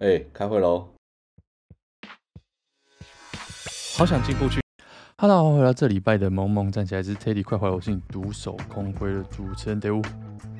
[0.00, 0.88] 哎、欸，开会喽！
[3.96, 4.60] 好想进步去。
[5.16, 10.02] Hello，回到这礼拜的萌萌站起来是 Teddy 快回，我是你独守空闺的主持人 d e。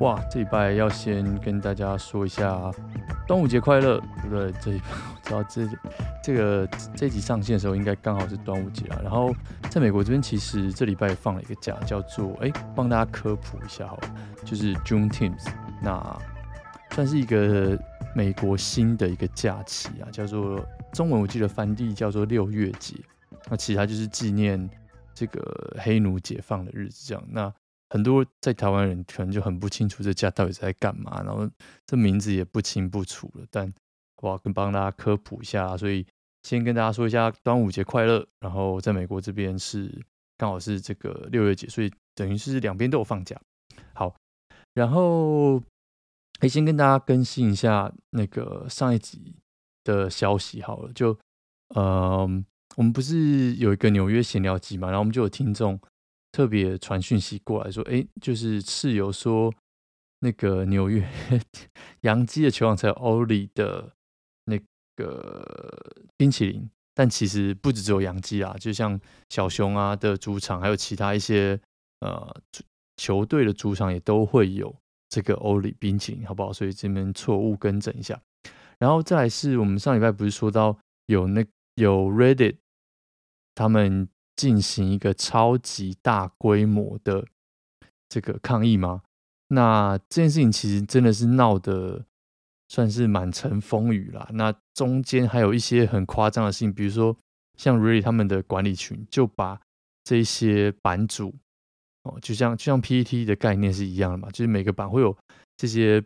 [0.00, 2.60] 哇，这礼拜要先跟大家说一下
[3.28, 4.52] 端午节快乐，对不对？
[4.60, 5.68] 这礼拜 我知道这
[6.20, 6.66] 这个
[6.96, 8.98] 这集上线的时候应该刚好是端午节啊。
[9.04, 9.32] 然后
[9.70, 14.14] 在美国这边，其实这礼拜放了一个假，叫做哎，帮大家科普一下好了，
[14.44, 15.46] 就是 June Teams，
[15.80, 16.18] 那
[16.90, 17.78] 算是一个。
[18.14, 22.96] 美国新的一个假期啊，叫做中文我记得翻译叫做六月节，
[23.48, 24.68] 那其他就是纪念
[25.14, 27.06] 这个黑奴解放的日子。
[27.06, 27.52] 这样，那
[27.90, 31.48] 很多在台湾人可能就很不清楚这假到底在干嘛，然后
[31.86, 33.46] 这名字也不清不楚了。
[33.50, 33.72] 但
[34.20, 36.04] 我要跟帮大家科普一下，所以
[36.42, 38.26] 先跟大家说一下端午节快乐。
[38.40, 40.04] 然后在美国这边是
[40.36, 43.40] 刚好是这个六月节，所以等于是两边都有放假。
[43.92, 44.16] 好，
[44.74, 45.62] 然后。
[46.38, 49.34] 可以先跟大家更新一下那个上一集
[49.84, 51.18] 的消息好了，就
[51.74, 52.20] 呃，
[52.76, 55.78] 我们不是有一个纽约闲聊集嘛，然后我们就有听众
[56.30, 59.52] 特别传讯息过来说，哎，就是室友说
[60.20, 61.08] 那个纽约
[62.02, 63.92] 洋基的球场才有欧里的
[64.44, 64.60] 那
[64.94, 65.44] 个
[66.16, 69.00] 冰淇淋，但其实不只只有洋基啊，就像
[69.30, 71.58] 小熊啊的主场，还有其他一些
[72.00, 72.32] 呃
[72.96, 74.74] 球队的主场也都会有。
[75.08, 76.52] 这个欧里冰淇淋好不好？
[76.52, 78.20] 所以这边错误更正一下。
[78.78, 82.56] 然后再来是我们上礼拜不是说到有那有 Reddit
[83.54, 87.26] 他们进行一个超级大规模的
[88.08, 89.02] 这个抗议吗？
[89.48, 92.04] 那这件事情其实真的是闹得
[92.68, 94.28] 算是满城风雨啦。
[94.32, 97.16] 那中间还有一些很夸张的事情，比如说
[97.56, 99.60] 像 Reddit 他们的管理群就把
[100.04, 101.34] 这些版主。
[102.20, 105.16] 就像就像 PTT 的概念是一样的嘛，就是每个版会有
[105.56, 106.02] 这些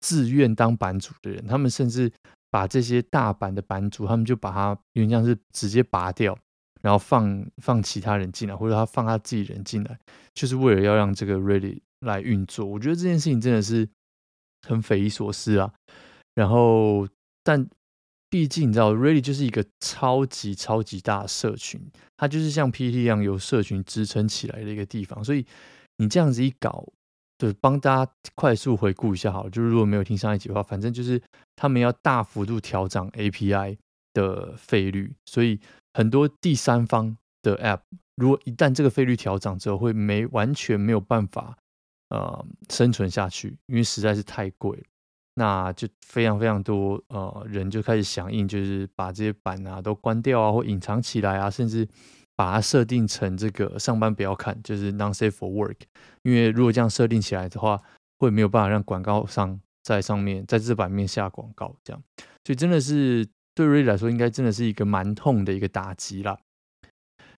[0.00, 2.12] 自愿当版主的人，他们甚至
[2.50, 6.36] 把这些大版的版主，他们就把他有点像是直接拔掉，
[6.80, 9.98] 然后放放其他人进来，或者他放他自己人进来，
[10.34, 12.66] 就是为了要让这个 Reddit 来运作。
[12.66, 13.88] 我觉得这件事情真的是
[14.66, 15.72] 很匪夷所思啊。
[16.34, 17.08] 然后，
[17.42, 17.68] 但。
[18.32, 21.78] 毕竟你知道，Reddit 就是一个超级超级大的社群，
[22.16, 25.22] 它就是像 PT 一样由社群支撑起来的一个地方。
[25.22, 25.44] 所以
[25.98, 26.82] 你这样子一搞，
[27.36, 29.50] 就帮大家快速回顾一下好了。
[29.50, 31.20] 就是如果没有听上一集的话，反正就是
[31.54, 33.76] 他们要大幅度调整 API
[34.14, 35.60] 的费率，所以
[35.92, 37.80] 很多第三方的 App，
[38.16, 41.58] 如果一旦这个费率调整之后，会没完全没有办法
[42.08, 44.84] 呃生存下去，因为实在是太贵了。
[45.34, 51.88] 那就非常非常多呃人就开始响应，就是把这些版啊都关掉啊，或隐藏起来啊，甚至
[52.36, 55.76] 把它设定成这个上班不要看，就是 non safe for work。
[56.22, 57.80] 因为如果这样设定起来的话，
[58.18, 62.02] 会没有办法让广告商在上面在这版面下广告，这样，
[62.44, 66.38] 所以真的是对瑞来说，应该真的是一个蛮痛的一个打击啦。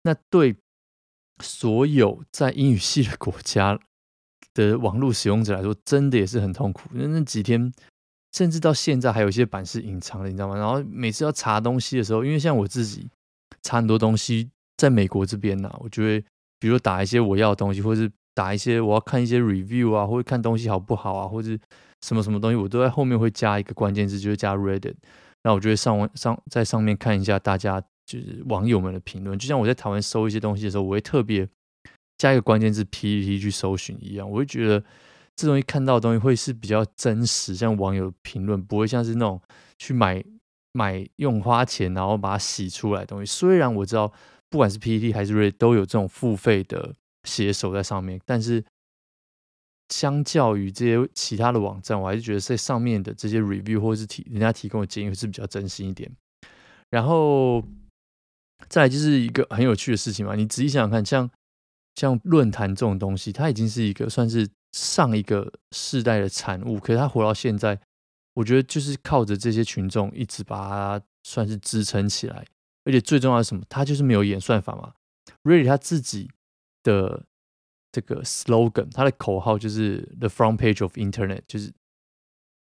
[0.03, 0.57] 那对
[1.43, 3.79] 所有在英语系的国家。
[4.55, 6.89] 的网络使用者来说，真的也是很痛苦。
[6.93, 7.73] 那那几天，
[8.33, 10.57] 甚至到现在，还有一些版是隐藏的，你知道吗？
[10.57, 13.09] 然后每次要查东西的时候，因为像我自己
[13.63, 16.25] 查很多东西，在美国这边呢、我就会
[16.59, 21.51] 比如打一些我要的东西，或者是打一些我要看一些 review 啊，或者看东西好不好啊，或者
[22.03, 24.95] 什么什么东西，我都在后面会加一个关键字，就是加 Reddit。
[25.45, 29.39] 那我就会上网上在上面看一下大家就是网友们的评论。
[29.39, 31.49] 就像我在台湾搜一些东西的时候，我会特别。
[32.23, 34.81] 加一个关键字 PPT 去搜寻一样，我会觉得
[35.35, 39.43] 这东西看到的东西会是比较真实，像网友评论不会像是那种
[39.77, 40.23] 去买
[40.73, 43.27] 买用花钱然后把它洗出来的东西。
[43.27, 44.13] 虽然我知道
[44.49, 46.95] 不管是 PPT 还是 Red 都有这种付费的
[47.25, 48.65] 写手在上面，但是
[49.89, 56.09] 相较于这些其他的网站，我还是觉得在上面的这些 review 或者是提人家提供的建议是比较真心一点。
[56.89, 57.65] 然后
[58.69, 61.29] 再来就是一个很有趣的事情嘛，你仔细想想看，像。
[61.95, 67.79] 像论坛这种东西，它已经是一个算是上一个世代的产物，可是它活到现在，
[68.35, 72.45] 我觉得就是靠着这些群众一直把它算是支撑起来。
[72.85, 73.63] 而且最重要的是什么？
[73.69, 74.93] 它就是没有演算法嘛。
[75.45, 76.29] Reddit 他自己
[76.83, 77.25] 的
[77.93, 81.73] 这个 slogan，它的口号就是 “the front page of internet”，就是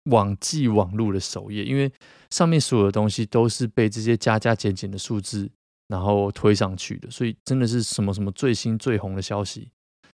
[0.05, 1.93] 网际网路的首页，因为
[2.31, 5.51] 上面所有的东西都是被这些加加减减的数字。
[5.89, 9.71] 然后推上去的，所以真的是什么什么最新最红的消息，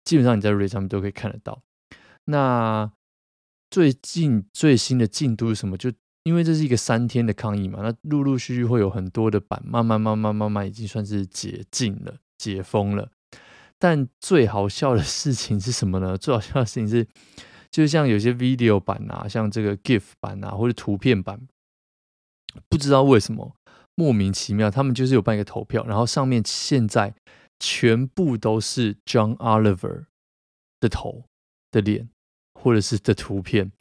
[0.05, 1.61] 基本上你在 Reddit 上面都可以看得到。
[2.25, 2.91] 那
[3.69, 5.75] 最近最新的进度是什么？
[5.75, 5.91] 就
[6.23, 13.11] 因为这是一个三天的抗议嘛，那陆陆续续会有很多的版，慢慢慢慢慢慢已经算是解禁了、解封了。
[13.77, 16.17] 但最好笑的事情是什么呢？
[16.17, 17.05] 最好笑的事情是，
[17.69, 21.45] 就像有些 video 版啊，像这个 GIF 版啊，或者图片版，
[22.69, 23.57] 不知道为什么
[23.95, 27.13] 莫名其妙，他们就是有办一个投票，然后上面现在
[27.59, 30.05] 全部都是 John Oliver
[30.79, 31.25] 的头
[31.71, 32.09] 的脸
[32.59, 33.71] 或者是的图片。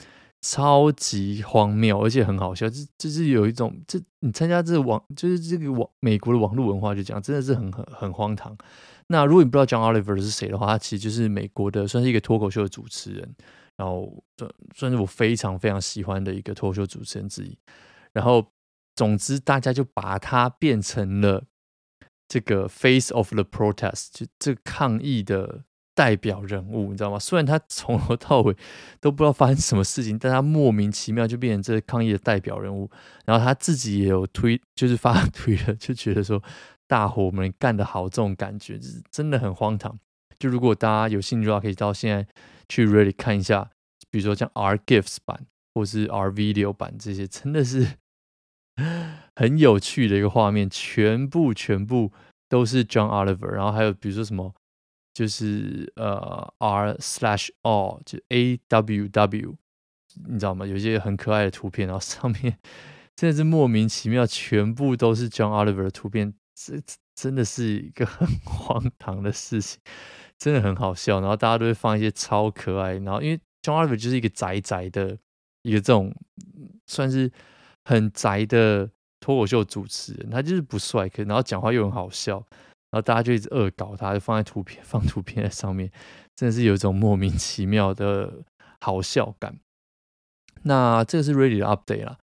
[0.45, 8.59] 超级荒谬，而且很好笑，就就是有一种，这你参加这个网，就是这个网美国的网络文化，就讲真的是很很很荒唐。
[9.07, 13.37] 那如果你不知道 John Oliver 是谁的话，他其实就是美国的，算是一个脱口秀的主持人，
[13.77, 17.57] 然后算算是我非常非常喜欢的一个脱口秀主持人之一。
[18.13, 18.45] 然后，
[18.95, 21.45] 总之大家就把他变成了
[22.29, 25.65] 这个 Face of the Protest，就这抗议的。
[25.95, 27.19] 代表人物，你知道吗？
[27.19, 28.57] 虽然他从头到尾
[28.99, 32.91] 都不知道发生什么事情，但他莫名其妙就变成这个抗议的代表人物。
[33.27, 36.43] 然后他自己也有推，就是发 推了，就觉得说
[36.89, 39.99] 大伙们干得好，这种感觉就是真的很荒唐。
[40.39, 42.27] 就如果大家有兴趣的话，可以到现在
[42.71, 43.71] 去 really 看一下，
[44.11, 47.87] 比如说像 R GIFs 版或是 R Video 版这些，真的是
[49.37, 52.13] 很有趣的一个画面，全部全部
[52.49, 54.55] 都是 John Oliver，然后还有比如说什么。
[55.15, 59.57] 就是呃 r slash all 就 a w w，
[60.27, 60.67] 你知道吗？
[60.67, 62.57] 有一些很可爱的图片，然后上面
[63.15, 66.81] 真的是莫名其妙，全部都是 John Oliver 的图片，这
[67.15, 69.79] 真的是一个很 荒唐的事情，
[70.39, 71.21] 真的很好笑。
[71.21, 75.19] 然后大家都会放一些超可爱，然后因为 John Oliver 就是一个宅宅的
[75.61, 76.11] 一个这种
[76.87, 77.31] 算是
[77.85, 78.89] 很宅的
[79.21, 82.45] 脱口秀主持人，他就是不帅，可然后讲话又很好笑。
[82.91, 85.91] 然后大家就一直恶搞他，就放在图片 放图片在上面，
[86.37, 88.45] 真的是有一种莫名其妙的
[88.81, 89.59] 好笑感。
[90.65, 92.19] 那这个是 Reddit 的 update 啦。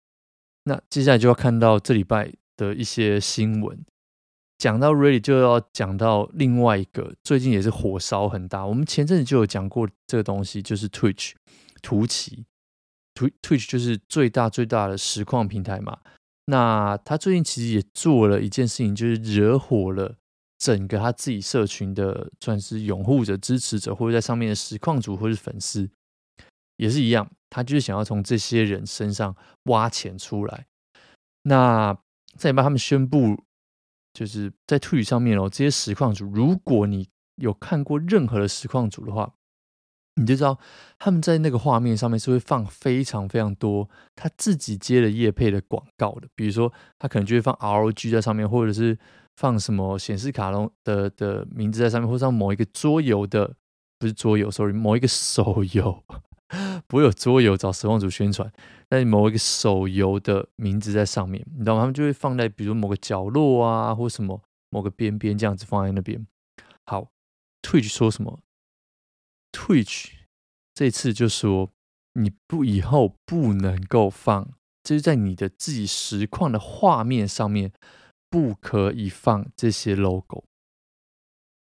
[0.63, 3.85] 那接下来就要看到这礼拜的一些新闻。
[4.57, 8.65] 讲到 Reddit 就要讲到另外一个最近也是火烧很大。
[8.65, 11.33] 我们前阵子就有讲过这个东西，就是 Twitch
[11.83, 12.45] 图奇。
[13.15, 15.99] Twitch 就是最大最大的实况平台嘛。
[16.45, 20.17] 那他最近其实也做了一件事情，就是惹火了。
[20.57, 25.89] 整个他自己社群的算是拥护者、支持者，或者在上面的实况主或是粉丝，
[26.77, 30.65] 也是一样，他就是想要从这些人身上挖钱出来。
[31.43, 31.95] 那
[32.37, 33.43] 再帮他们宣布，
[34.13, 39.33] 就是在 Twitch 上面哦，这些实况主，如果你有看过任何的实况主的话，
[40.15, 40.57] 你就知道
[40.97, 48.97] 他们在那个画面上面是会放非常非常多他自己接的业配的广告的，比如说他可能就会放 ROG 在上面，或者是。
[49.37, 53.53] 放什么显示卡龙的的名字在上面，或者某一个桌游的，
[53.99, 56.01] 不是桌游，sorry，某一个手游，
[56.87, 58.49] 不会有桌游找实况组宣传，
[58.87, 61.81] 但是某一个手游的名字在上面，你知道吗？
[61.81, 66.25] 他们就会放在比如某个角落啊，或什么某个边边这样子放在那边。
[66.85, 67.09] 好
[67.61, 68.39] ，Twitch 说什么
[69.55, 70.11] ？Twitch
[70.73, 71.71] 这次就说
[72.13, 74.51] 你不以后不能够放，
[74.83, 77.71] 就是在你的自己实况的画面上面。
[78.27, 80.43] 不可以放这些 logo，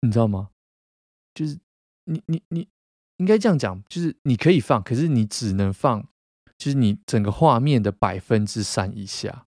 [0.03, 0.51] 你知道吗？
[1.35, 1.59] 就是
[2.05, 2.69] 你你你
[3.17, 6.07] 应该这样讲，就是你可以放，可是你只能放，
[6.57, 9.47] 就是你整个画面的百分之三以下，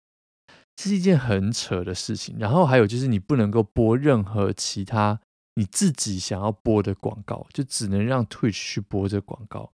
[0.75, 2.37] 这是一件很扯的事情。
[2.37, 5.21] 然后还有就是你不能够播任何其他
[5.55, 9.73] 你自己想要播的广告，就只能让 Twitch 去播这广告。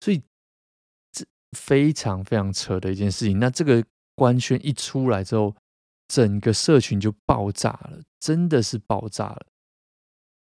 [0.00, 0.22] 所以
[1.12, 1.24] 这
[1.56, 3.38] 非常非常扯的一件事情。
[3.38, 5.54] 那这个官宣一出来之后，
[6.08, 9.46] 整个社群就爆炸了，真的是爆炸了。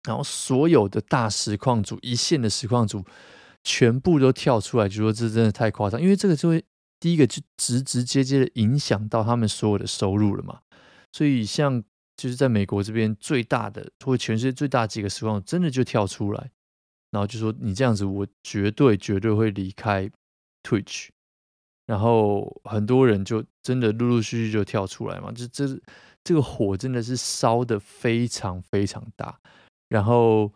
[0.06, 3.04] 然后所有的大实况主、一线的实况主，
[3.64, 6.64] 全部都跳出来就说：“这真的太夸张。”因为这个就会
[6.98, 10.60] 第一个就直直接接的影响到他们所有的收入了嘛。
[11.12, 11.82] 所以像
[12.18, 16.50] 就是在美国这边最大的，或全世界最大几个实况，真的就跳出来，
[17.12, 20.10] 然后就说：“你这样子，我绝对绝对会离开
[20.64, 21.08] Twitch。”
[21.87, 25.66] 然后很多人就真的陆陆续续就跳出来嘛，就这
[26.25, 29.40] 这个火真的是烧得非常非常大。
[29.88, 30.52] 然后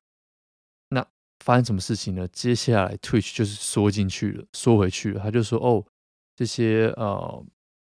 [0.88, 1.07] 那
[1.45, 2.26] 发生什么事情呢？
[2.28, 5.21] 接下来 Twitch 就是缩进去了，缩回去了。
[5.23, 5.83] 他就说：“哦，
[6.37, 7.47] 这些呃，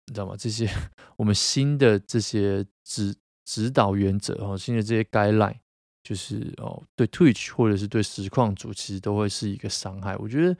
[0.07, 0.35] 你知道吗？
[0.37, 0.69] 这些
[1.17, 5.57] 我们新的这些指指导原则哦，新的这些 guideline，
[6.03, 10.15] 就是哦，对 Twitch 或者是对实况主，其实都会是一个伤害。
[10.17, 10.57] 我觉得。”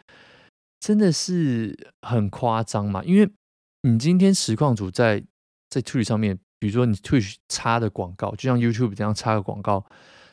[0.81, 3.03] 真的是很夸张嘛？
[3.03, 3.31] 因为
[3.83, 5.23] 你今天实况主在
[5.69, 9.85] 在 Twitch 上面，比如说你 Twitch 插的广告，就像 YouTube 这样插个广告，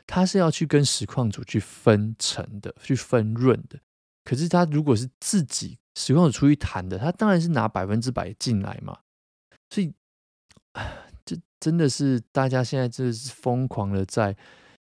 [0.07, 3.79] 他是要去跟实况主去分成的，去分润的。
[4.23, 8.97] 可是他如果是自己实况主出去谈的，他当然是拿百分之百进来嘛。
[9.69, 9.93] 所以，
[11.35, 14.35] 这真的是大家现在真的是疯狂的在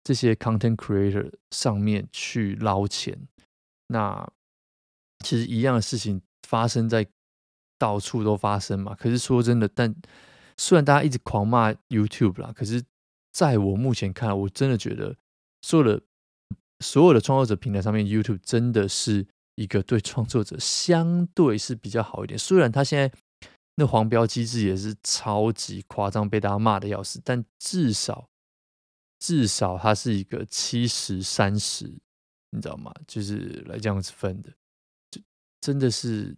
[0.03, 3.17] 这些 Content Creator 上面去捞钱。
[3.87, 4.27] 那。
[5.23, 7.07] 其实一样的事情发生在
[7.79, 8.93] 到处都发生嘛。
[8.93, 9.95] 可是说真的，但
[10.55, 12.83] 虽然大家一直狂骂 YouTube 啦，可是
[13.31, 15.15] 在我目前看来，我真的觉得
[15.63, 16.03] 所有的
[16.81, 19.25] 所有的创作者平台上面，YouTube 真的是
[19.55, 22.37] 一个对创作者相对是比较好一点。
[22.37, 23.11] 虽然他现在
[23.77, 28.29] 那黄标机制也是超级夸张，被大家骂的要死，但至少
[29.19, 31.85] 至少它是一个七十三十，
[32.51, 32.93] 你知道吗？
[33.05, 34.49] 就是来这样子分的，
[35.11, 35.21] 就
[35.59, 36.37] 真的是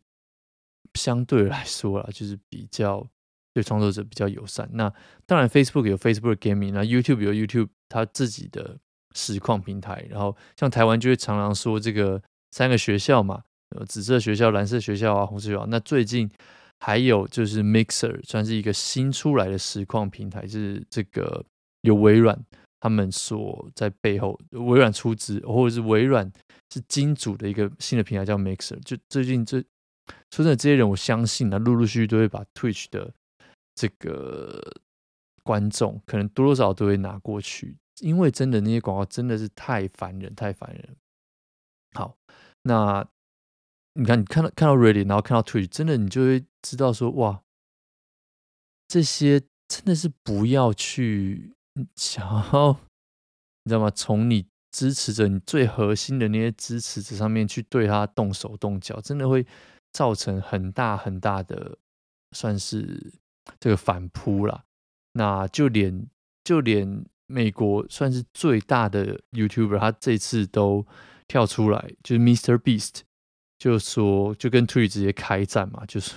[0.96, 3.08] 相对来说啦，就是比较
[3.54, 4.68] 对创作者比较友善。
[4.74, 4.92] 那
[5.28, 8.80] 当然，Facebook 有 Facebook Gaming，那 YouTube 有 YouTube 它自己的
[9.14, 10.04] 实况平台。
[10.10, 13.44] 然后像台湾就会常常说这个三个学校嘛，
[13.88, 15.68] 紫色学校、蓝色学校啊、红色学校。
[15.68, 16.28] 那最近。
[16.80, 21.44] 还有就是 Mixer，算是一个新出来的实况平台，是这个
[21.82, 22.40] 有微软
[22.80, 26.32] 他们所在背后，微软出资，或者是微软
[26.72, 28.80] 是金主的一个新的平台叫 Mixer。
[28.84, 29.60] 就最近这
[30.32, 33.12] 说真的，这些人我相信啊，陆陆续续都会把 Twitch 的
[33.74, 34.62] 这个
[35.44, 40.96] 观众，可能多多少少都会拿过去，因为真的那些广告真的是太烦人，太烦人。
[41.94, 42.16] 好，
[42.62, 43.08] 那。
[43.98, 47.42] 你看，你看到看到 Reddit，然后看到 Twitch，真的你就会知道说，哇，
[48.88, 51.56] 这些真的是不要去
[51.96, 52.24] 想
[52.54, 52.80] 要，
[53.64, 53.90] 你知道吗？
[53.90, 59.44] 从你支持着，你最核心的那些支持者上面去对他动手动脚，真的会
[59.92, 61.80] 造成很大很大的，
[62.34, 63.12] 算是
[63.60, 64.64] 这个反扑啦。
[65.14, 66.08] 那就连
[66.44, 70.86] 就连美国算是最大的 YouTuber，他这次都
[71.28, 72.60] 跳出来，就是 Mr.
[72.60, 73.07] Beast。
[73.58, 76.16] 就说就跟 Tui 直接开战嘛，就说，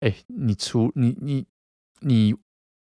[0.00, 1.46] 哎，你除你你
[2.00, 2.34] 你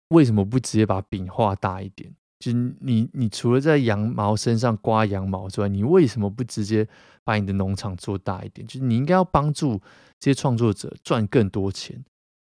[0.10, 2.12] 为什么不直接把饼画大一点？
[2.40, 6.88] 就你你除了在羊毛身上刮羊毛之外，你为什么不直接
[7.24, 8.66] 把你的农场做大一点？
[8.66, 9.80] 就是你应该要帮助
[10.20, 12.04] 这些创作者赚更多钱，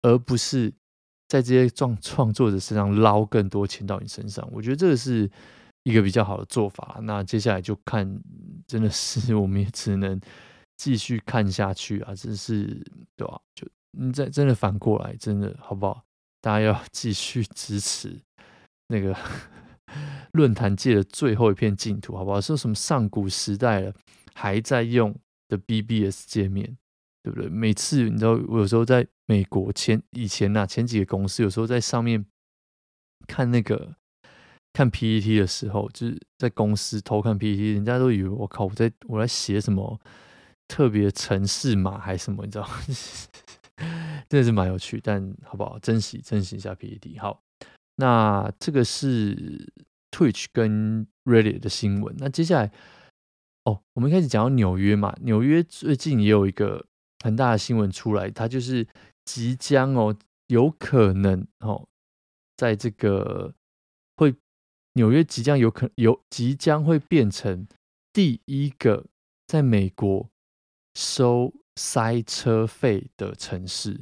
[0.04, 0.74] 而不是
[1.28, 4.48] 在这些创创作者身上捞更多钱到你身上。
[4.54, 5.30] 我觉得这个是
[5.84, 7.00] 一个比较好的做法。
[7.04, 8.22] 那接下来就看，
[8.66, 10.18] 真的是 我们也只能。
[10.82, 12.66] 继续看下去啊，真是
[13.16, 13.40] 对吧？
[13.54, 16.04] 就你再真的反过来，真的好不好？
[16.42, 18.20] 大家要继续支持
[18.88, 19.16] 那个
[20.34, 22.42] 论坛界的最后一片净土，好不好？
[22.42, 23.94] 说什么上古时代了，
[24.34, 25.16] 还在用
[25.50, 26.76] 的 BBS 界面，
[27.22, 27.48] 对不对？
[27.48, 32.26] 每次你知道，我有时候在美国前以前呐、啊，前几个公司有时候在上面
[33.28, 33.96] 看那个
[34.74, 40.02] 看 PPT 的时候，就是在公司偷看 PPT，人家都以为我靠，我在我在写什么。
[40.72, 42.66] 特别城市码还是什么，你知道？
[44.30, 45.78] 真的是蛮有趣，但好不好？
[45.80, 47.20] 珍惜珍惜一下 PPT。
[47.20, 47.44] 好，
[47.98, 49.70] 那这个是
[50.12, 52.16] Twitch 跟 Reddit 的新闻。
[52.18, 52.72] 那接下来，
[53.66, 55.14] 哦，我们开始讲到纽约嘛。
[55.24, 56.86] 纽约最近也有一个
[57.22, 58.88] 很大的新闻出来，它就是
[59.26, 60.16] 即将哦，
[60.48, 61.90] 有可能哦，
[62.56, 63.54] 在这个
[64.16, 64.34] 会
[64.94, 67.68] 纽约即将有可有即将会变成
[68.14, 69.08] 第一个
[69.46, 70.30] 在美国。
[70.94, 74.00] 收塞车费的城市，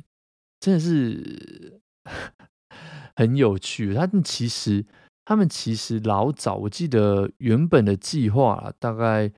[0.59, 1.79] 真的是
[3.15, 3.93] 很有趣。
[3.93, 4.85] 他们其实，
[5.25, 9.31] 他们其实老早，我记得原本的计划啊，大概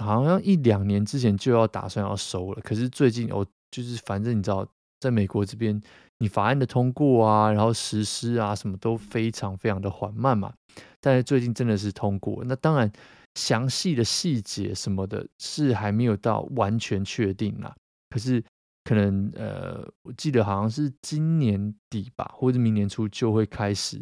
[0.00, 2.60] 好像一两年之前就要打算要收了。
[2.62, 4.66] 可是最近，哦，就是反正你知道，
[5.00, 5.80] 在美国这边，
[6.18, 10.54] 你法案的通过啊，然后实施啊，什么都非常非常的缓慢嘛。
[11.00, 12.92] 但是最近真的是通过，那当然。
[13.34, 17.74] 详细的细节什么的，是还没有到完全确定啦。
[18.10, 18.42] 可是
[18.84, 24.00] 可能呃，我记得好像是今年底吧，或者明年初就会开始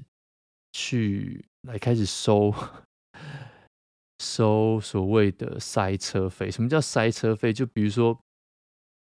[0.73, 2.53] 去来开始收
[4.19, 6.51] 收所谓的塞车费。
[6.51, 7.53] 什么叫塞车费？
[7.53, 8.19] 就比如说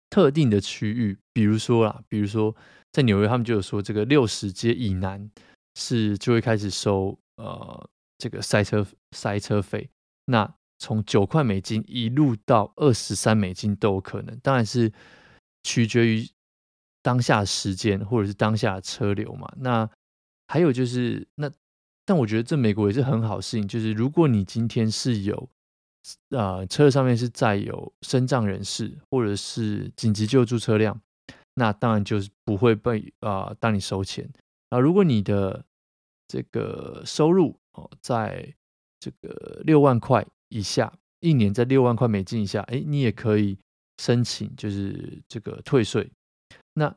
[0.10, 2.56] 特定的区域，比如说啦，比如说
[2.92, 5.30] 在纽约，他们就有说这个六十街以南
[5.76, 9.90] 是就会开始收呃这个塞车塞车费。
[10.26, 14.92] 那从九块美金一路到二十三美金都有可能，当然是
[15.64, 16.30] 取决于
[17.02, 19.52] 当下时间或者是当下的车流嘛。
[19.58, 19.90] 那
[20.48, 21.50] 还有就是，那
[22.06, 25.50] 但我觉得这美国也是很好事情，就是如果你今天是有
[26.32, 31.00] 啊、车上面是载有身障人士或者是紧急救助车辆，
[31.56, 34.30] 那当然就是不会被啊、当你收钱
[34.70, 34.80] 啊。
[34.80, 35.64] 如果你的
[36.28, 38.54] 这个收入哦在
[39.04, 43.58] 这个六万块以下，一年在六万块美金以下，哎，你也可以
[43.98, 46.10] 申请，就是这个退税。
[46.76, 46.96] 那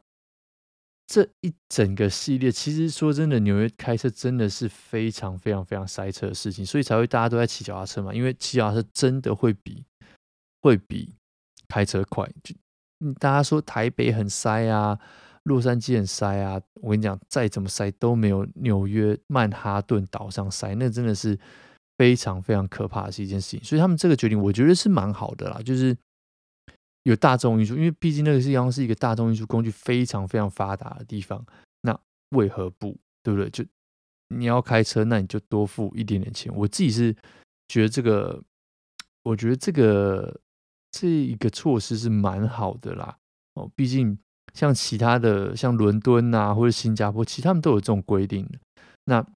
[1.08, 9.84] 这一整个系列，其实说真的，纽约开车真的是非常非常非常塞车的事情，所以才会大家都在骑脚踏车嘛，因为骑脚踏车真的会比
[10.62, 11.12] 会比
[11.66, 12.28] 开车快。
[12.44, 12.54] 就
[13.14, 14.98] 大家说台北很塞啊，
[15.42, 21.38] 洛杉矶很塞啊，我跟你讲，再怎么塞都没有纽约曼哈顿岛上塞，那真的是
[21.98, 23.64] 非常非常可怕的是一件事情。
[23.64, 25.96] 所以他们这个决定，我觉得是蛮好的啦，就是
[27.02, 31.44] 有大众运输，因为毕竟那个地方是一个大众运输工具非常非常发达的地方，
[31.82, 31.98] 那
[32.30, 33.50] 为何不，对不对？
[33.50, 33.64] 就
[34.28, 36.52] 你要开车，那你就多付一点点钱。
[36.54, 37.14] 我自己是
[37.68, 38.42] 觉得这个。
[39.26, 40.40] 我觉得这个
[40.92, 43.18] 这一个措施是蛮好的啦，
[43.54, 44.16] 哦，毕竟
[44.54, 48.60] 像其他的像伦敦啊或者新加坡，其实他们都有这种规定的。
[49.06, 49.26] 那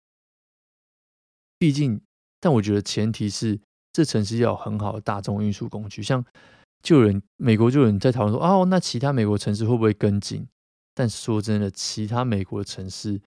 [1.59, 2.01] 毕竟，
[2.41, 3.61] 但我觉得前提是
[3.93, 6.03] 这城市要有很好的大众运输工具。
[6.03, 6.25] 像
[6.83, 10.47] 就有人美国就有人在讨论说，哦，那其他美国城市会不会跟进？
[10.95, 13.21] 但说真的，其他美国城市。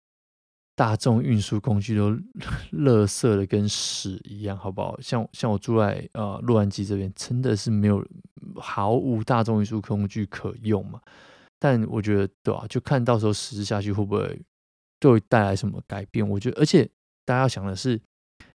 [0.76, 2.10] 大众运输工具都
[2.74, 5.00] 垃圾的跟屎一样，好不好？
[5.00, 8.04] 像像我住在呃洛杉矶这边，真的是没有
[8.56, 11.00] 毫无大众运输工具可用嘛。
[11.60, 14.42] 但我觉得对啊，就看到时候实施下去会不会
[15.00, 16.28] 对会带来什么改变？
[16.28, 16.90] 我觉得，而且
[17.24, 18.02] 大家要想的是，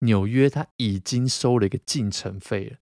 [0.06, 2.78] 纽约它已经收了一个进城费了，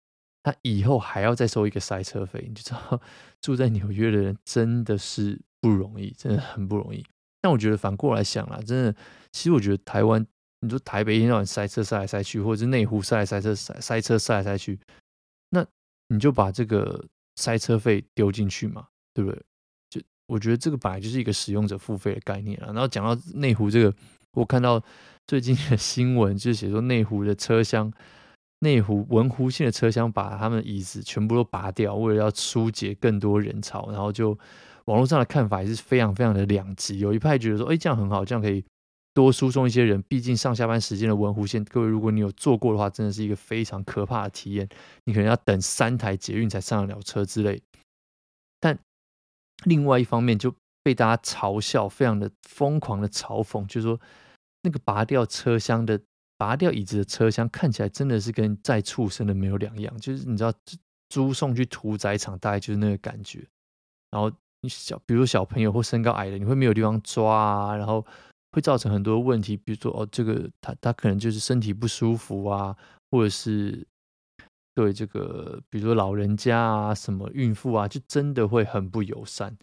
[0.42, 3.00] 它以后还要再收一个塞车费，你就知道
[3.40, 7.04] 住在纽约的人真的是不容易，真的很不容易。
[7.42, 8.94] 但我觉得反过来想啦，真的，
[9.32, 10.26] 其实我觉得台湾，
[10.60, 14.78] 你说台北一天到晚塞车塞来塞去，或者是内湖塞来塞车塞塞车塞来塞去，
[15.50, 15.64] 那
[16.08, 17.02] 你就把这个
[17.36, 19.42] 塞车费丢进去嘛，对不对？
[19.88, 22.66] 就我觉得这个本来就是一个使用者付费的概念了。
[22.66, 23.94] 然后讲到内湖这个，
[24.32, 24.82] 我看到
[25.30, 27.92] 最近的新闻就是写说内湖的车厢，
[28.58, 34.36] 内湖文湖线的车厢把他们的椅子全部都拔掉，为了要疏解更多人潮，然后就。
[34.86, 38.64] 网络上的看法也是非常非常的两极，有一派觉得说，哎，这样很好，这样可以
[39.14, 40.02] 多输送一些人。
[40.08, 44.68] 毕竟上下班时间的文湖线，各位如果你有坐过的话，真的是一个非常可怕的体验。
[45.04, 47.62] 你可能要等三台捷运才上得了车之类。
[48.58, 48.76] 但
[49.64, 54.00] 另外一方面就被大家嘲笑，非常的疯狂的嘲讽，就是说
[54.62, 56.00] 那个拔掉车厢的、
[56.36, 59.96] 拔掉椅子的车厢，看起来真的是跟在畜生的没有两样。
[59.98, 60.52] 就是你知道，
[61.08, 63.46] 租送去屠宰场，大概就是那个感觉。
[64.10, 64.30] 然后。
[64.62, 68.04] 你小，比如小朋友或身高矮的，你会没有地方抓啊，然后
[68.52, 69.56] 会造成很多问题。
[69.56, 72.76] 比如说，哦，这个他他可能就是身体不舒服啊，
[73.10, 73.86] 或者是
[74.74, 79.56] 对这个，比如说老人家啊，什么孕妇啊，就真的会很不友善。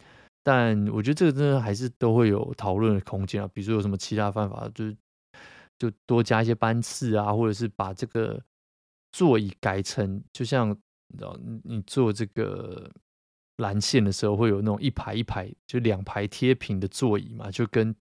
[0.48, 3.50] 但我觉得这个真的还是都会有讨论的空间啊。
[3.52, 4.96] 比如说有什么其他办法，就是
[5.78, 8.42] 就多加一些班次啊，或者是把这个
[9.12, 12.90] 座椅改成，就像你知道，你坐这个。
[13.60, 17.92] 蓝线的时候会有那种一排一排，就两排贴平的座椅嘛，就跟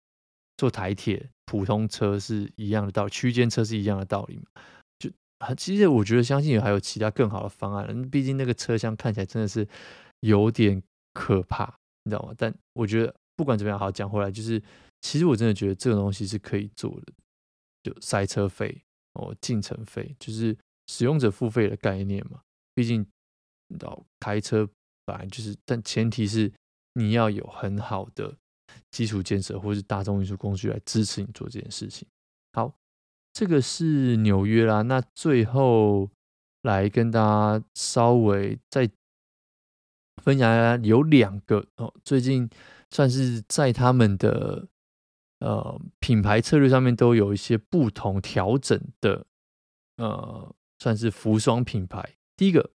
[0.56, 4.44] 坐台铁普通车是一样的道，区间车是一样的道理嘛。
[5.00, 5.10] 就
[5.56, 8.08] 其实我觉得，相信还有其他更好的方案。
[8.12, 9.68] 毕竟那个车厢看起来真的是
[10.20, 10.80] 有点
[11.12, 12.34] 可怕，你知道吗？
[12.38, 14.62] 但我觉得不管怎么样，好讲回来，就是
[15.02, 17.14] 其实我真的觉得这个东西是可以做的，
[17.84, 22.42] 就塞车费哦，进城费，就是使用者付费的概念嘛。
[22.74, 23.02] 毕竟
[23.68, 24.68] 你知道开车。
[25.06, 26.52] 本来就是，但前提是
[26.96, 28.36] 你要有很好的
[28.92, 32.06] 基础建设，或是大众运输工具来支持你做这件事情。
[32.52, 32.76] 好，
[33.32, 34.82] 这个是纽约啦。
[34.82, 36.10] 那最后
[36.64, 38.86] 来跟大家稍微再
[40.28, 42.50] 分享，有两个哦，最近
[42.90, 44.68] 算是在他们的
[45.40, 49.26] 呃品牌策略上面都有一些不同调整的
[49.96, 52.18] 呃，算是服装品牌。
[52.36, 52.72] 第一个。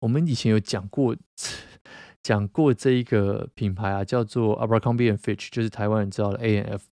[0.00, 1.16] 我们以前有讲过，
[2.22, 6.84] 讲过这一个品牌啊，叫做 Abercrombie and Fitch，就是台湾人知道的 A N F。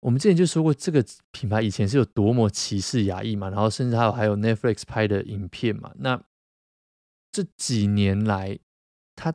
[0.00, 5.92] 我们之前就说过，这个品牌以前是有多么歧视亚裔嘛，然后甚至还有还有 Netflix 拍的影片嘛。
[5.98, 6.20] 那
[7.30, 8.58] 这几年来，
[9.16, 9.34] 他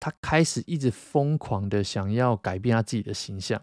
[0.00, 3.60] 他开始一直疯狂的想要改变他自己的形象。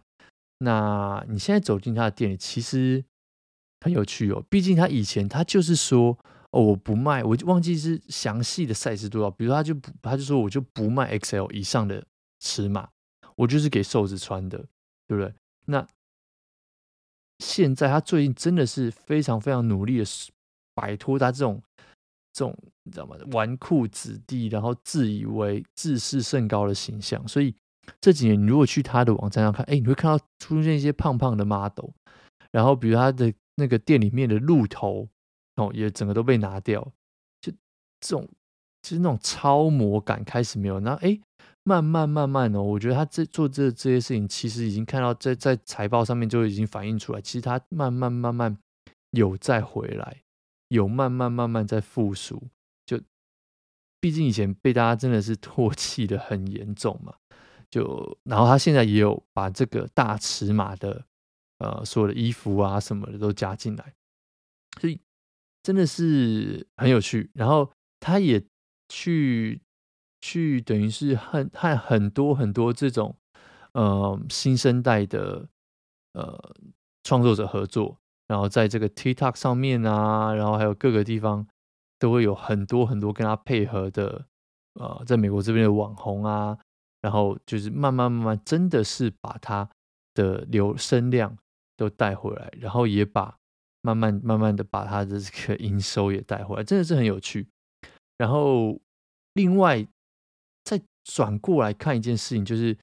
[0.59, 3.03] 那你现在走进他的店里，其实
[3.81, 4.43] 很有趣哦。
[4.49, 6.19] 毕竟他以前他就是说。
[6.55, 9.31] 哦，我不卖，我就忘记是详细的 size 多少。
[9.31, 12.05] 比如他就不，他就说我就不卖 XL 以上的
[12.39, 12.87] 尺码，
[13.35, 14.59] 我就是给瘦子穿的，
[15.07, 15.33] 对不对？
[15.65, 15.87] 那
[17.39, 20.05] 现在他最近真的是非常非常努力的
[20.75, 21.59] 摆脱他这种
[22.33, 23.15] 这种你知道吗？
[23.31, 27.25] 纨绔子弟，然后自以为自视甚高的形象。
[27.27, 27.55] 所以
[28.01, 31.91] 这几年你如果去他的网站上看，哎，你会看到出现一些胖胖的 model，
[32.51, 35.07] 然后比如他的那个店里面的鹿头。
[35.55, 36.81] 哦，也整个都被拿掉，
[37.39, 37.51] 就
[37.99, 38.27] 这种，
[38.81, 40.79] 其实那种超模感开始没有。
[40.79, 41.19] 那哎，
[41.63, 48.57] 慢慢慢慢哦，我觉得他这做这这些事情，其实已经看到在在财报上面就已经反映出来，其实他慢慢慢慢
[49.11, 50.22] 有再回来，
[50.73, 52.49] 有慢慢慢慢在复苏。
[52.85, 52.99] 就
[53.99, 57.15] 毕竟以前被大家真的是 唾弃的很严重嘛。
[57.69, 61.05] 就然后他现在也有把这个大尺码的
[61.57, 63.95] 呃所有的衣服啊什么的都加进来，
[64.79, 64.99] 所以
[65.63, 67.31] 真的是很有趣。
[67.33, 68.43] 然后他也
[68.89, 69.59] 去
[70.21, 73.17] 去等于是和和很多很多这种
[73.71, 75.49] 呃新生代的
[76.13, 76.55] 呃
[77.03, 81.47] 创作者合作，然后在这个 TikTok 上面啊，然后还有各个地方
[81.99, 84.25] 都会有很多很多跟他配合的
[84.73, 86.57] 呃在美国这边的网红啊。
[87.01, 89.69] 然后就是慢慢慢慢，真的是把他
[90.13, 91.37] 的流声量
[91.75, 93.37] 都带回来，然后也把
[93.81, 97.45] 慢慢慢慢的把他的这个营收也带回来，真的是很有趣。
[98.17, 98.79] 然后
[99.33, 99.85] 另外
[100.63, 102.77] 再转过来看一件事情，就是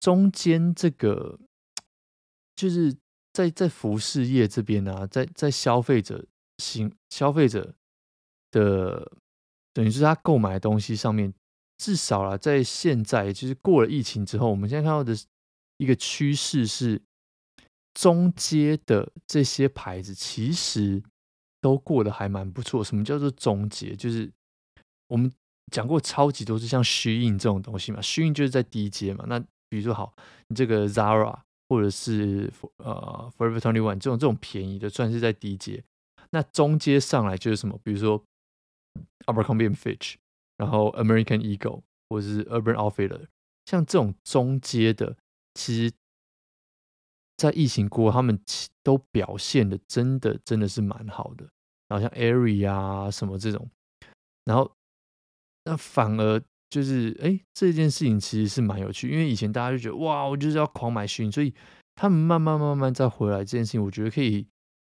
[0.00, 1.38] 中间这个
[2.54, 2.96] 就是
[3.36, 6.24] 在在服饰业这边啊，在在消费者
[6.56, 7.74] 行消费者
[8.50, 9.12] 的
[9.74, 11.34] 等于是他购买的东西上面。
[11.78, 15.14] 至少啦，在现在就是过了疫情之后，我们现在看到的
[15.76, 17.02] 一个趋势是，
[17.92, 21.02] 中阶的这些牌子其实
[21.60, 22.82] 都过得还蛮不错。
[22.82, 23.94] 什么叫做中阶？
[23.94, 24.32] 就是
[25.08, 25.30] 我们
[25.70, 29.26] 讲过超级多，是像虚印这种东西嘛虚印就是在低阶嘛。
[29.28, 30.14] 那比如说好，
[30.48, 31.38] 你这个 Zara
[31.68, 35.82] 或者是呃 Forever Twenty One 这种这种便宜的，算是在低阶。
[36.30, 37.78] 那中阶上来就是什么？
[37.82, 38.22] 比如说
[39.26, 40.16] Abercrombie and Fitch。
[40.58, 43.26] 然后 American Eagle 或者是 Urban Outfitter，
[43.66, 45.14] 像这种中阶的，
[45.52, 45.94] 其实，
[47.36, 48.40] 在疫情过，他们
[48.82, 51.46] 都表现的真的真的是蛮好的。
[51.88, 53.68] 然后像 Aerie 啊什么这种，
[54.46, 54.72] 然后
[55.64, 61.54] 那反而就是，哎，这件事情其实是蛮有趣，因为以前大家就觉得哇，我就是要狂买 Shein，所以
[61.94, 64.46] 他们慢慢慢慢再回来这件事情，我觉得可以，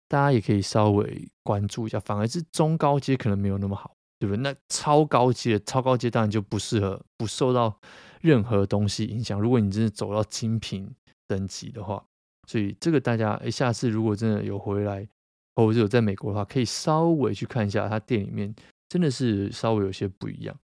[0.08, 2.00] 大家也可以稍微关注一下。
[2.00, 3.92] 反而是中高阶可能没有那么好。
[4.20, 4.42] 对不对？
[4.42, 7.78] 那超高阶超高阶当然就不适合，不受到
[8.20, 9.40] 任何东西影响。
[9.40, 10.92] 如果你真的走到精品
[11.28, 12.04] 等级的话，
[12.48, 15.06] 所以这个大家哎，下次如果真的有回来，
[15.54, 18.52] 或者有在美国的话，可以稍微去看一下，他店里面
[18.88, 20.56] 真的是稍微有些不一样。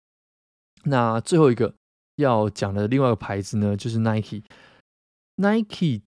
[0.84, 1.74] 那最后一个
[2.16, 4.42] 要讲的另外一个牌子呢，就是 Nike。
[5.36, 6.02] Nike。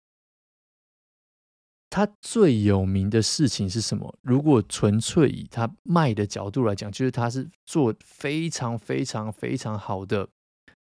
[1.95, 4.17] 它最有名的事情是什么？
[4.23, 10.27] 如果纯粹以它卖的角度来讲，就是它是做非常非常非常好的，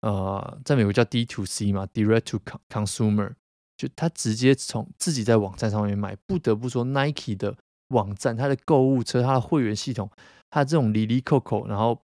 [0.01, 3.33] 呃，在美国叫 D to C 嘛，Direct to Consumer，
[3.75, 6.15] 就它直接从自己在网站上面卖。
[6.27, 7.57] 不得不说，Nike 的
[7.88, 10.12] 网站、它的购物车、它的会员系统、
[10.51, 11.99] 它这种里里扣扣，然后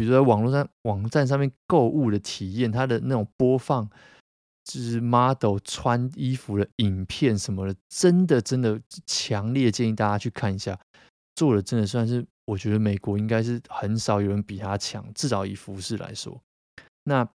[0.00, 3.90] 比如说在网络上网站上面购物的体验，它的那种播放。
[4.62, 10.78] 就是 model 穿衣服的影片什么的，真的真的强烈建议大家去看一下，
[11.34, 16.40] 做的真的算是我觉得美国应该是很少有人比他强，至少以服饰来说。
[17.04, 17.28] 那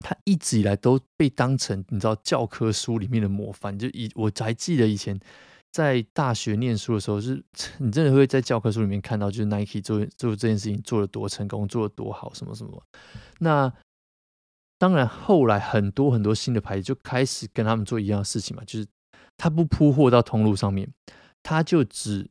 [0.00, 5.18] 他一直以来都被当成你知道教科书里面的模范，就以我还记得以前
[5.74, 7.44] 在大学念书的时候，是
[7.80, 12.80] 你真的会在教科书里面看到，就是 Nike 做做这件事情做得多成功，做得多好，什么什么。
[13.40, 13.72] 那
[14.78, 18.86] 当然，后来很多很多新的牌子就开始跟他们做一样的事情嘛，就是
[19.36, 20.88] 他不铺货到通路上面，
[21.42, 22.30] 他就只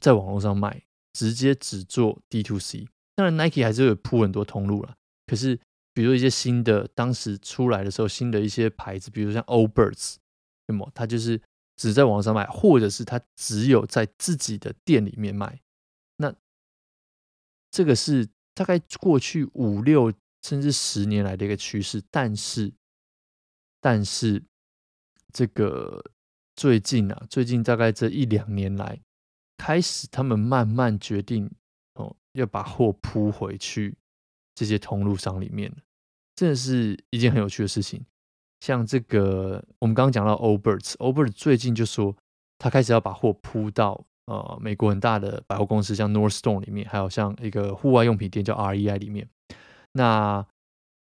[0.00, 2.88] 在网络上卖，直接只做 D two C。
[3.14, 4.96] 当然，Nike 还是有铺很多通路了。
[5.28, 5.60] 可是，
[5.94, 10.16] 比如一些新的，当时出来的时候，新的一些牌子，比如像 Old Birds，
[10.66, 11.40] 那么他就是
[11.80, 15.60] 只在网上卖，或者是他只有在自己的店里面卖。
[16.16, 16.34] 那
[17.70, 20.12] 这个是大概过去五六。
[20.42, 22.72] 甚至十年来的一个趋势，但是，
[23.78, 24.42] 但是
[25.34, 26.02] 这个
[26.56, 28.98] 最近啊，最近大概这一两年来，
[29.58, 31.50] 开始他们慢慢决定
[31.92, 33.94] 哦，要把货铺回去
[34.54, 35.70] 这些通路商里面，
[36.34, 38.02] 这是一件很有趣的事情。
[38.60, 42.14] 像这个，我们刚刚讲到 Oberts，Oberts 最近就说
[42.58, 49.28] 他开始要把货铺到呃美国很大的百货公司，像 Nordstrom 里面，还有像一个户外用品店叫 REI 里面。
[49.92, 50.46] 那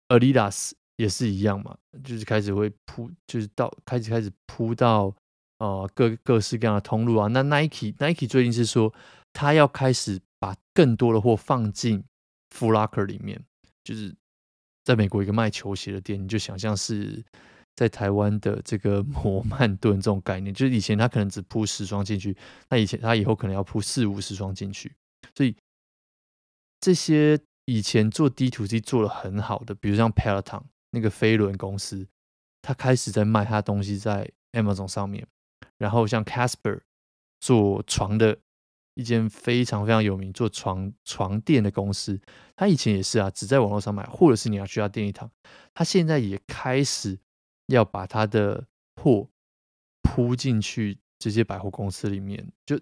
[0.09, 5.15] Adidas 也是一样嘛，就是开始会铺，就是到开始开始铺到
[5.59, 7.27] 呃各各式各样的通路啊。
[7.27, 8.93] 那 Nike Nike 最近是说，
[9.33, 12.03] 他要开始把更多的货放进
[12.53, 13.41] Flocker 里面，
[13.83, 14.13] 就是
[14.85, 17.21] 在美国一个卖球鞋的店，你就想象是
[17.75, 22.37] 在台湾的这个 摩曼顿这种概念，就是以前他可能只铺十双进去，
[22.69, 24.95] 那以前他以后可能要铺四五十双进去，
[25.35, 25.53] 所以
[26.79, 27.37] 这些。
[27.67, 32.07] 以前做 D to C 做的很好的，比如像 Peloton 那个飞轮公司，
[32.61, 35.25] 他开始在卖他的东西在 Amazon 上面。
[35.79, 36.81] 然后像 Casper
[37.39, 38.37] 做床的
[38.95, 42.19] 一间非常非常有名做床床垫的公司，
[42.55, 45.29] 他以前也是啊，只在网络上买，或者是你要去他店里躺，
[45.73, 47.19] 他现在也开始
[47.67, 49.29] 要把他的货
[50.01, 52.79] 铺进去这些百货公司里面，就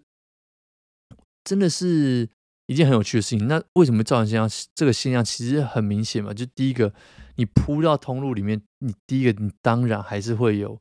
[1.44, 2.30] 真的是
[2.68, 3.48] 一件很有趣的事情。
[3.48, 4.68] 那为什么造成现象？
[4.76, 6.94] 这个现象其实很明显嘛，就第一个，
[7.38, 10.80] 你铺到通路里面，你第一个你当然还是会有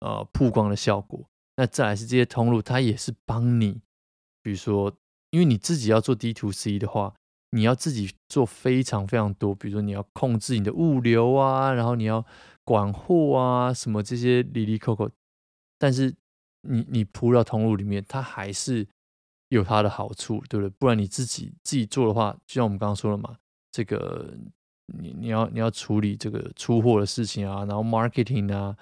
[0.00, 1.28] 呃曝光的效果。
[1.56, 3.82] 那再来是这些通路，它也是帮你。
[4.42, 4.92] 比如说，
[5.30, 7.14] 因为你自己要做 D to C 的话，
[7.50, 9.54] 你要自己做非常非常多。
[9.54, 12.24] 比如说，你要控制你的物流啊，然后你要
[12.64, 15.10] 管货啊，什么这些哩哩扣扣。
[15.78, 16.14] 但是
[16.62, 18.86] 你你铺到通路里面，它还是
[19.48, 20.70] 有它的好处，对不对？
[20.78, 23.36] 不然你自己自己做的话，就像我们刚刚说了嘛，
[23.70, 24.32] 这个
[24.98, 28.76] 你你要你要处理这个出货的事情啊，然后 marketing 啊，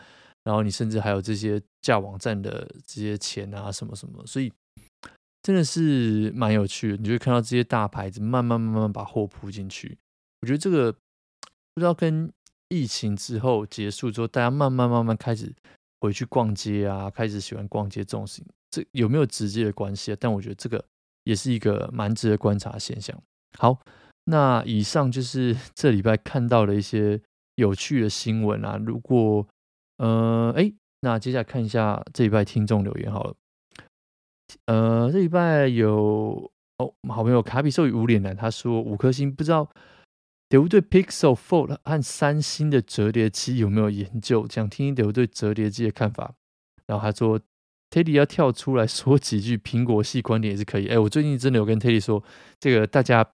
[0.45, 4.53] 然后你甚至还有这些架网站的这些钱啊，什么什么，所以。
[5.49, 9.97] 真的是蛮有趣的，你就会看到这些大牌子慢慢慢慢把货铺进去。
[10.43, 12.31] 我觉得这个不知道跟
[12.69, 15.51] 疫情之后结束之后，大家慢慢慢慢开始
[16.03, 20.17] 回去逛街啊，开始喜欢逛街这种事情，这有没有直接的关系啊？
[20.21, 20.85] 但我觉得这个
[21.25, 23.19] 也是一个蛮值得观察的现象。
[23.59, 23.81] 好，
[24.25, 27.19] 那以上就是 这礼拜看到的一些
[27.55, 28.77] 有趣的新闻啊。
[28.77, 29.49] 如果
[29.97, 33.35] 呃哎，那接下来看一下这礼拜听众留言好了。
[34.67, 39.69] 呃，这礼拜有哦，好朋友卡比兽与无脸男，他说五颗星，不知道
[40.49, 44.49] 德乌对 Pixel Fold 和三星的折叠机有没有研究？
[44.49, 46.35] 想听听德乌对折叠机的看法。
[46.87, 47.39] 然后他说
[47.91, 50.89] Teddy 要跳出来说几句苹果系观点也是可以。
[50.89, 52.23] 哎，我最近真的有跟 Teddy 说，
[52.59, 53.27] 这个大家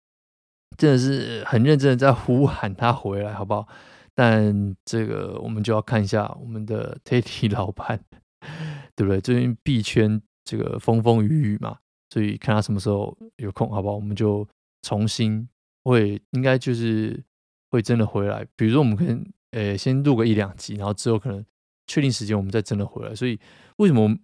[0.76, 3.68] 真的是很认真的在呼喊他回来，好不好？
[4.14, 8.00] 但这个我们就要看一下我们的 Teddy 老板，
[8.96, 9.20] 对不对？
[9.20, 10.20] 最近币圈。
[10.44, 11.78] 这个风风雨雨嘛，
[12.10, 13.94] 所以看他什么时候有空，好不好？
[13.94, 14.46] 我们就
[14.82, 15.48] 重新
[15.84, 17.24] 会，应该就是
[17.70, 18.46] 会真的回来。
[18.54, 21.44] 比如说，我们可能呃先录个一两集，然后之后可能
[21.86, 23.14] 确定时间，我们再真的回来。
[23.14, 23.40] 所以
[23.78, 24.16] 为什么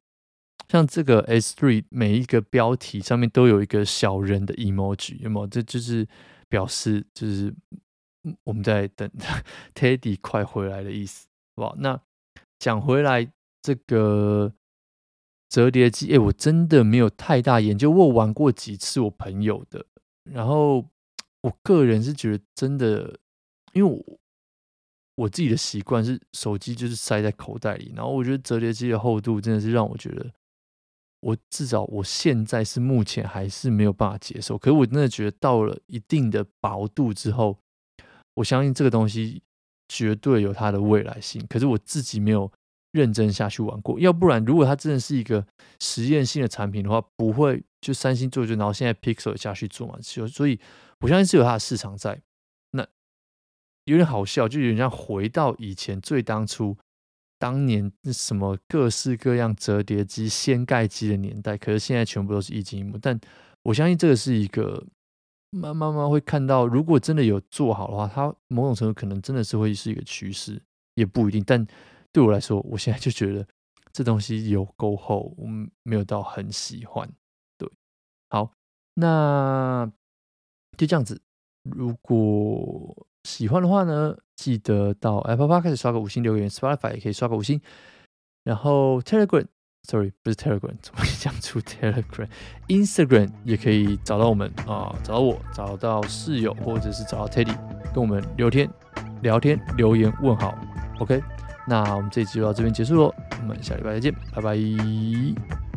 [0.69, 5.17] 像这个 S Three 每一个标题上面都有一个小人的 emoji？
[5.21, 5.47] 有没有？
[5.47, 6.07] 这就是
[6.49, 7.55] 表示就是
[8.45, 9.11] 我们在等
[9.75, 11.77] Teddy 快回来的意思，好不好？
[11.79, 12.01] 那
[12.59, 13.27] 讲回来
[13.63, 14.53] 这个。
[15.51, 19.85] 折叠机，哎，我真的没有太大研究，我玩过几次我朋友的，
[20.23, 20.87] 然后
[21.43, 23.19] 我个人是觉得真的，
[23.73, 24.21] 因为我
[25.17, 30.33] 我自己的习惯是手机就是塞在口袋里，然后我觉得折叠机的厚度真的是让我觉得，
[31.19, 37.59] 我至少我现在是目前还是没有办法接受，可是我真的觉得到了一定的薄度之后，
[38.35, 39.43] 我相信这个东西
[39.89, 42.53] 绝对有它的未来性，可是我自己没有。
[42.93, 45.47] 认真下去玩过，要不然如果它真的是一个
[45.79, 50.59] 实验性的产品的话，不会就三星做就，然后现在 Pixel 下去做嘛，就所以
[51.01, 52.21] 我相信是有它的市场在。
[52.73, 52.85] 那
[53.85, 56.77] 有点好笑，就有点像回到以前最当初
[57.39, 62.99] 当年什么各式各样折叠机、掀盖机的年代，可是现在全部都是一镜一幕。
[62.99, 63.19] 但
[63.63, 64.85] 我相信这个是一个
[65.51, 70.61] 慢慢慢会看到，如果真的有做好的话，它某种程度可能真的是会是一个趋势，
[70.97, 71.65] 也不一定，但。
[72.13, 73.47] 对我来说，我现在就觉得
[73.93, 77.09] 这东西有够厚，我们没有到很喜欢。
[77.57, 77.71] 对，
[78.29, 78.53] 好，
[78.95, 79.91] 那
[80.77, 81.21] 就这样子。
[81.63, 87.61] 如果喜欢的话呢，记得到 Apple Park 开始刷个五星留言，Spotify 也可以刷个五星。
[88.43, 97.55] 然后 Telegram，Sorry，不是 Telegram，怎么讲出 Telegram？Instagram 也可以找到我们啊，找到我，找到室友，或者是找到 Teddy，
[97.95, 98.69] 跟我们聊天、
[99.23, 100.59] 聊天、留言问好。
[100.99, 101.23] OK。
[101.67, 105.70] 那我们这一集就到这边结束喽，我们下礼拜再见，拜拜。